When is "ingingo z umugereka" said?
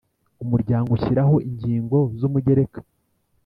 1.49-2.79